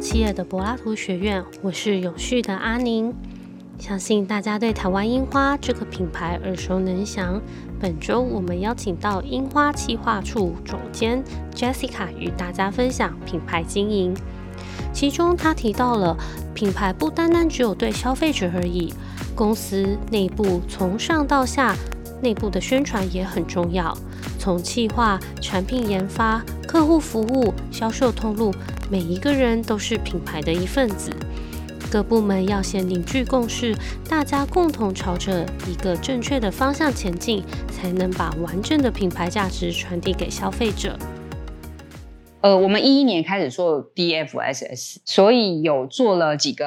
[0.00, 3.14] 企业的柏拉图学院，我是永续的阿宁。
[3.78, 7.40] 相信大家对台湾樱花这个品牌耳熟能详。
[7.78, 11.22] 本周我们邀请到樱花企划处总监
[11.54, 14.16] Jessica 与大家分享品牌经营。
[14.90, 16.16] 其中她提到了
[16.54, 18.94] 品牌不单单只有对消费者而已，
[19.34, 21.76] 公司内部从上到下
[22.22, 23.96] 内部的宣传也很重要。
[24.38, 28.54] 从企划、产品研发、客户服务、销售通路，
[28.88, 31.10] 每一个人都是品牌的一份子。
[31.90, 33.76] 各部门要先凝聚共识，
[34.08, 40.96] 大家共同朝着一个正确的方向前进，才能把完整的品牌价值传递给消费者。
[42.40, 46.66] 呃，我们一一年开始做 DFSS，所以有做了几个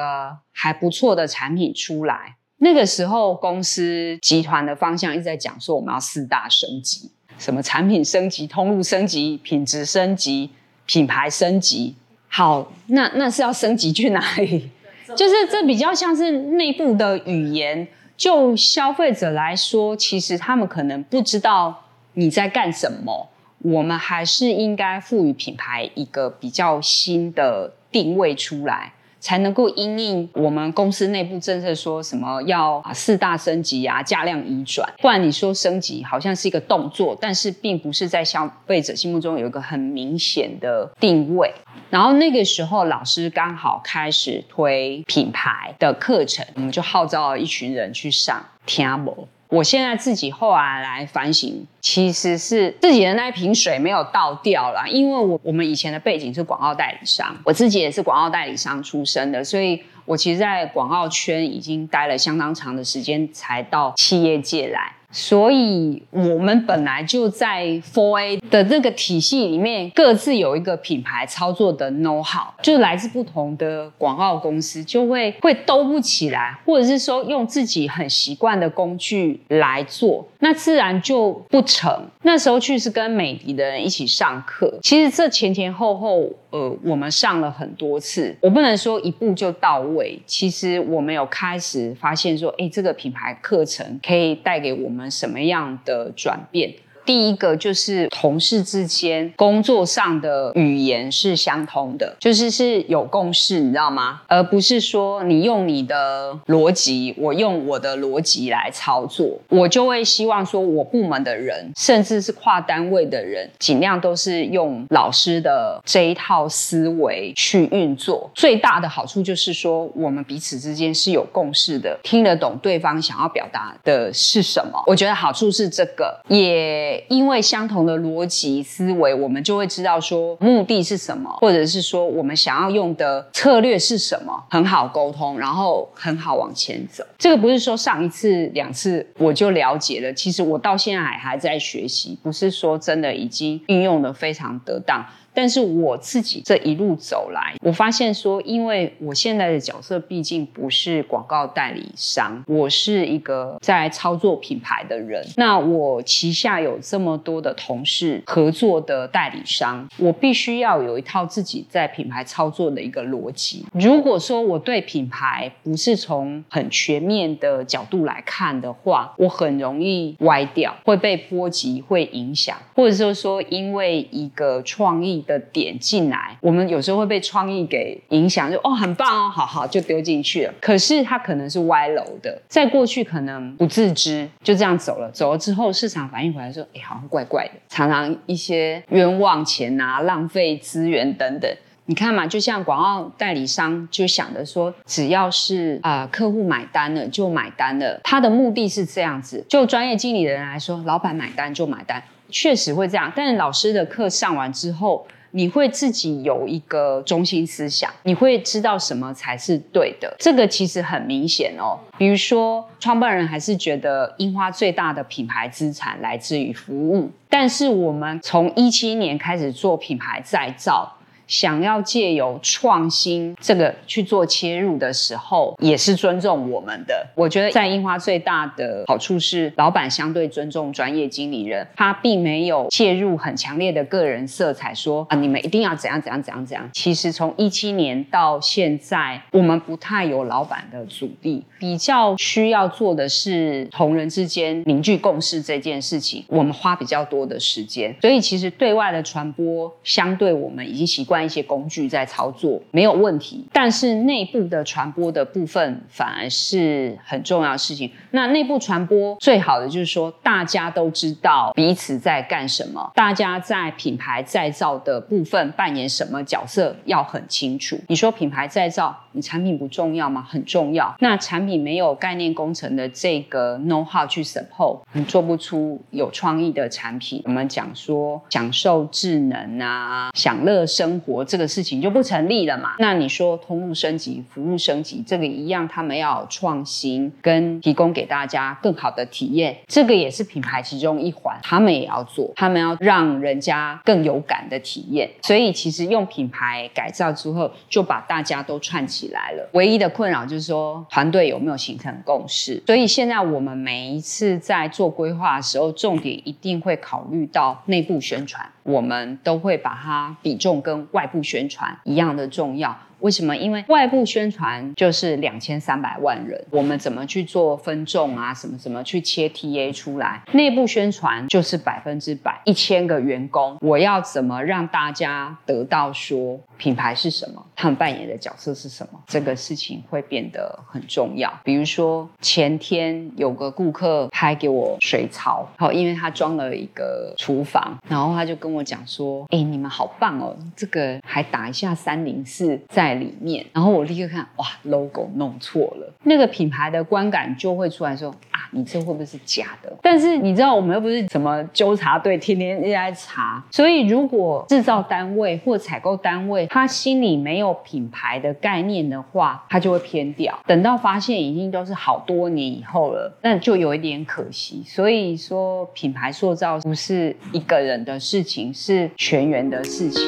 [0.52, 2.36] 还不错的产品出来。
[2.58, 10.50] 那个时候，公司集团的方向一直在讲说，我们要四大升级：什么产品升级、通路升级、品质升级、
[10.86, 11.94] 品牌升级。
[12.28, 14.70] 好，那那是要升级去哪里？
[15.16, 23.28] 就是这比较像是内部的语言，就消费者来说，其实他们可能不知道你在干什么。
[23.58, 28.92] 我们还是应该赋予品牌一个比较新的定位出来。
[29.24, 41.50] 才能够因应我们公司内部政策，说什么要啊四大升级啊加量移转，不然你说升级好像是一个动作，但是并不是在消费者心目中有一个很明显的定位。
[41.88, 49.26] 然后那个时候老师刚好开始推品牌的课程，我们就号召了一群人去上听不。
[49.54, 64.92] 我现在自己后来来反省，其实是自己的那一瓶水没有倒掉了，因为我我们以前的背景是广告代理商，我自己也是广告代理商出身的，所以我其实，在广告圈已经待了相当长的时间，才到企业界来。
[65.10, 82.08] 所以，我们本来就在 Four A 的这个体系里面，各自有一个品牌操作的 know how，就来自不同的广告公司，就会会兜不起来，或者是说用自己很习惯的工具来做，那自然就不成。
[82.22, 89.93] 那时候去是跟美迪的人一起上课，其实这前前后后，呃，我们上了很多次，我不能说一步就到位。
[90.26, 95.04] 其实我们有开始发现说，哎，这个品牌课程可以带给我们。
[95.14, 96.74] 什么样的转变？
[97.04, 104.22] 第一个就是同事之间工作上的语言是相通的，就是是有共识，你知道吗？
[104.26, 109.38] 而不是说你用你的逻辑，我用我的逻辑来操作。
[109.48, 118.30] 我就会希望说，我部门的人，甚至是跨单位的人，尽量都是用老师的这一套思维去运作。
[118.34, 124.82] 最大的好处就是说，我们彼此之间是有共识的，听得懂对方想要表达的是什么。
[124.86, 126.93] 我觉得好处是这个，也。
[127.08, 137.04] 因为相同的逻辑思维，我们就会知道说目的是什么，或者是说我们想要用的策略是什么，很好沟通，然后很好往前走。
[137.18, 145.04] 这个不是说上一次两次我就了解了，其实我到现在还在学习，不是说真的已经运用的非常得当。
[145.34, 155.26] 但是我自己这一路走来，我发现说，因为我现在的角色毕竟不是广告代理商，我是一个在操作品牌的人。
[155.36, 163.66] 那我旗下有这么多的同事合作的代理商，我必须要有一套自己在品牌操作的一个逻辑。
[163.72, 175.23] 如果说我对品牌不是从很全面的角度来看的话，我很容易歪掉，会被波及，会影响，或者是说因为一个创意。
[175.26, 180.54] 的点进来，我们有时候会被创意给影响，就哦很棒哦，好好就丢进去了。
[180.60, 185.10] 可是它可能是歪楼的，在过去可能不自知，就这样走了。
[185.12, 191.50] 走了之后，市场反应回来说，哎，好像怪怪的，常常一些冤枉钱啊、浪费资源等等。
[191.86, 199.44] 你看嘛，就像广告代理商就想着说，只要是啊客户买单了就买单了，他的目的是这样子。
[199.48, 202.02] 就专业经理人来说，老板买单就买单。
[202.30, 210.14] 确实会这样，但是老师的课上完之后，你会自己有一个中心思想，你会知道什么才是对的。
[210.16, 211.76] 这个其实很明显哦。
[211.98, 220.96] 比如说，创办人还是觉得樱花最大的品牌资产来自于服务，但是我们从一七年开始做品牌再造。
[221.26, 227.06] 想要借由创新这个去做切入的时候，也是尊重我们的。
[227.14, 236.68] 我觉得在樱花最大的好处是，老板相对尊重专业经理人，他并没有介入很强烈的个人色彩，说啊你们一定要怎样怎样怎样怎样。
[236.72, 247.96] 其实从一七年到现在，我们不太有老板的阻力，比较需要做的是同仁之间凝聚共识这件事情，我们花比较多的时间。
[248.02, 251.14] 所以其实对外的传播，相对我们已经习惯。
[251.14, 253.46] 惯一些工具在操作，没有问题。
[253.52, 257.88] 但是内部的传播的部分反而是很重要的事情。
[258.10, 267.78] 那内部传播最好的就是说，大家都知道彼此在干什么，大家在品牌再造的部分扮演什么角色要很清楚。
[267.86, 270.26] 你说品牌再造，你产品不重要吗？
[270.28, 270.92] 很重要。
[270.98, 277.22] 那产品你没有概念工程的这个 know how 去 support，你做不出有创意的产品。
[277.26, 282.74] 我们讲说享受智能啊，享乐生活这个事情就不成立了嘛。
[282.80, 295.08] 那你说通路升级、服务升级，这个一样，他们要创新跟提供给大家更好的体验，这个也是品牌其中一环，他们也要做，他们要让人家更有感的体验。
[295.22, 299.48] 所以其实用品牌改造之后，就把大家都串起来了。
[299.52, 302.62] 唯一的困扰就是说团队有没有形成共识。
[302.66, 312.76] 所以现在我们每一次在做规划的时候，重点一定会考虑到内部宣传，我们都会把它比重跟外部宣传一样的重要。
[313.00, 313.36] 为什么？
[313.36, 318.32] 因为外部宣传就是两千三百万人，我们怎么去做分众啊？
[318.32, 320.22] 什么什么去切 TA 出来？
[320.32, 328.98] 内部宣传就是百分之百，一千个员工，我要怎么让大家得到说品牌是什么，他们扮演的角色是什么？
[329.06, 331.30] 这个事情会变得很重要。
[331.44, 349.72] 比如说前天有个顾客拍给我水槽，好，因为他装了一个厨房，然后他就跟我讲说：“哎，你们好棒哦，这个还打一下三零四在。”里面，然后我立刻看，哇，logo 弄错了，那个品牌的观感就会出来说啊，你这会不会是假的？
[349.80, 360.36] 但是你知道，我们又不是什么纠察队，天天在查，所以如果制造单位或采购单位他心里没有品牌的概念的话，他就会偏掉。
[360.48, 364.64] 等到发现已经都是好多年以后了，那就有一点可惜。
[364.66, 370.02] 所以说，品牌塑造不是一个人的事情，是全员的事情。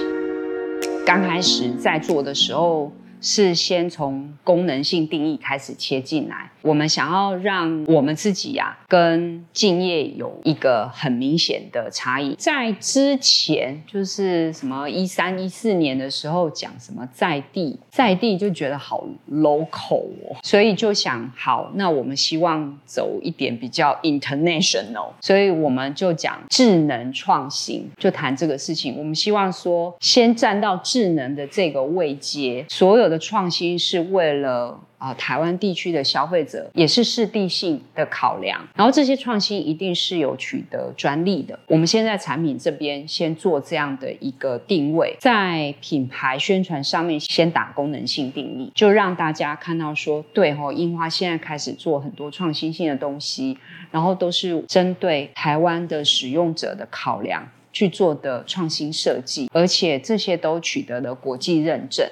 [1.07, 2.91] 刚开始在做的时候，
[3.21, 6.51] 是先从功能性定义开始切进来。
[6.63, 12.35] 我们想要让我们自己呀，跟敬业有一个很明显的差异。
[12.37, 28.99] 在之前，就是什么一三一四年的时候，讲什么在地，在地就觉得好 local 哦，所以就想好，那我们希望走一点比较 international，所以我们就讲智能创新，就谈这个事情。
[28.99, 34.81] 我们希望说，先站到智能的这个位阶，所有的创新是为了。
[34.99, 41.57] 啊，台湾地区的消费者也是适地性的考量，然后这些创新一定是有取得专利的。
[41.67, 53.59] 我们现在产品这边先做这样的一个定位，在品牌宣传上面先打功能性定义，就让大家看到说，对哦，樱花现在开始做很多创新性的东西，
[53.91, 62.09] 然后都是针对台湾的使用者的考量去做的创新设计，而且这些都取得了国际认证。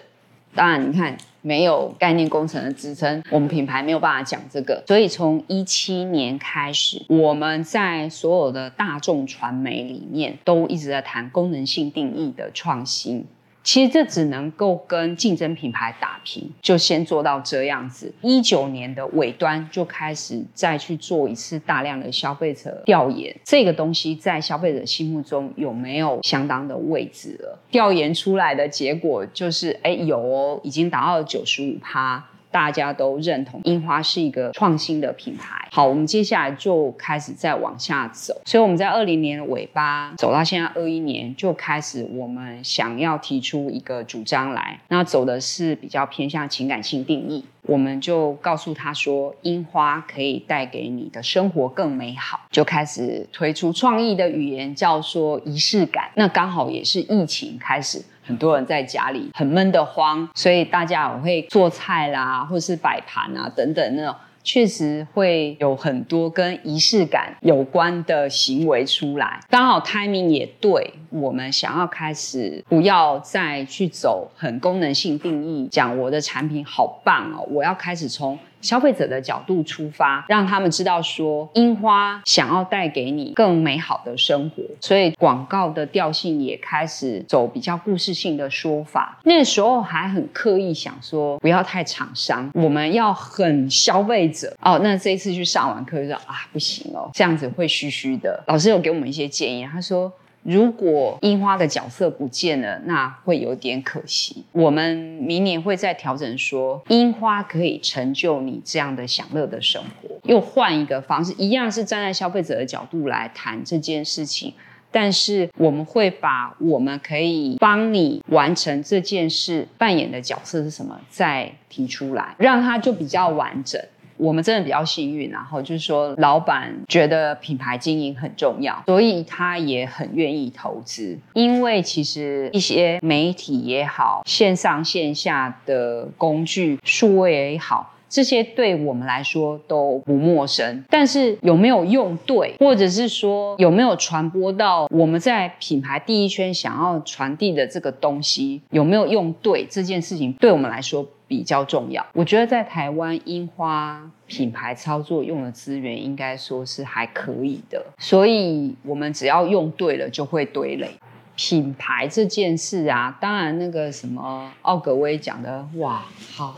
[0.55, 1.17] 当然，你看。
[1.47, 4.83] 没有概念工程的支撑，我们品牌没有办法讲这个。
[4.87, 13.27] 所以从一七年开始，我们在所有的大众传媒里面都一直在谈功能性定义的创新。
[13.65, 18.15] 其实这只能够跟竞争品牌打平，就先做到这样子。
[18.21, 27.59] 一九年的尾端就开始再去做一次大量的消费者调研，这个东西在消费者心目中有没有相当的位置了？
[27.71, 32.29] 调研出来的结果就是，哎，有哦，已经达到了九十五趴。
[32.55, 35.67] 大家都认同樱花是一个创新的品牌。
[35.73, 38.41] 好，我们接下来就开始再往下走。
[38.45, 44.79] 所以我们在二零年的尾巴走到现在二一年，就开始我们想要提出一个主张来。
[44.87, 56.13] 那走的是比较偏向情感性定义，我们就告诉他说，樱花可以带给你的生活更美好，就开始推出创意的语言，叫做仪式感。
[56.15, 58.01] 那刚好也是疫情开始。
[58.25, 69.41] 很多人在家里很闷得慌，所以大家我会做菜啦，或是摆盘啊等等那种，确实会有很多跟仪式感有关的行为出来。
[69.49, 78.39] 刚好 timing 也对，我们想要开始不要再去走很功能性定义，讲我的产品好棒哦，我要开始从。
[78.65, 89.21] 消费者的角度出发，让他们知道说樱花想要带给你更美好的生活，所以广告的调性也开始走比较故事性的说法。
[89.25, 94.81] 那时候还很刻意想说不要太厂商，我们要很消费者哦。
[94.83, 98.43] 那这一次去上完课就说啊不行哦，这样子会虚虚的。
[98.49, 100.11] 老师有给我们一些建议，他说。
[100.45, 104.45] 如果樱花的角色不见了，那会有点可惜。
[104.53, 114.53] 我们明年会再调整，说樱花可以成就你这样的享乐的生活，又换一个方式，一样是站在消费者的角度来谈这件事情。
[114.91, 123.81] 但是我们会把我们可以帮你完成这件事扮演的角色是什么再提出来，让它就比较完整。
[124.17, 131.19] 我们真的比较幸运，然后就是说，老板觉得品牌经营很重要，所以他也很愿意投资。
[131.33, 137.94] 因为其实一些媒体也好，线上线下的工具、数位也好。
[138.15, 152.07] 这些对我们来说都不陌生，但是有没有用对，或者是说有没有传播到我们在品牌第一圈想要传递的这个东西，有没有用对这件事情，对我们来说比较重要。
[152.13, 160.89] 我觉得在台湾樱花品牌操作用的资源，应该说是还可以的，所以我们只要用对了，就会堆垒。
[161.35, 166.55] 品牌这件事啊，当然那个什么奥格威讲的，哇，好。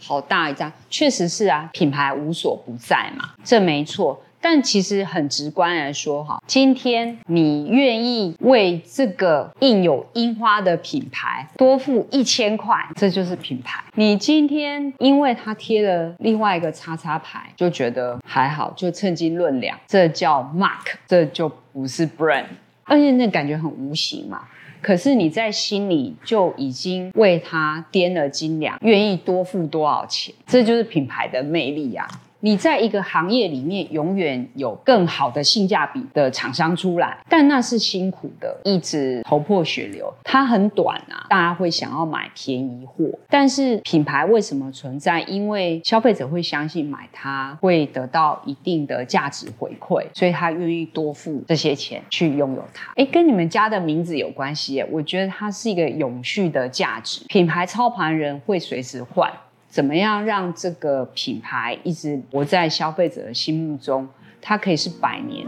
[0.00, 4.22] 好大一张，确实是啊，品牌无所不在嘛，这没错。
[4.42, 13.84] 但其实很直观来说，哈，今天你愿意为这个印有樱花的品牌多付一千块，这就是品牌。
[13.96, 22.46] 你今天因为他贴了另外一个叉叉牌，就觉得还好，就趁机论两，这叫 mark，这就不是 brand，
[22.84, 24.48] 而且那感觉很无形嘛。
[24.82, 32.08] 可是你在心里就已经为他掂了斤两，愿意多付多少钱，这就是品牌的魅力呀。
[32.40, 40.12] 你在一个行业里面，永远有更好的性价比的厂商出来，但那是辛苦的，一直头破血流。
[40.24, 43.04] 它很短啊，大家会想要买便宜货。
[43.28, 45.20] 但是品牌为什么存在？
[45.22, 52.92] 因为消费者会相信买它会得到一定的价值回馈，所以他愿意多付这些钱去拥有它。
[52.96, 54.82] 哎，跟你们家的名字有关系。
[54.90, 57.24] 我觉得它是一个永续的价值。
[57.28, 59.30] 品牌操盘人会随时换。
[59.70, 64.08] 怎么样让这个品牌一直活在消费者的心目中？
[64.42, 65.46] 它可以是百年。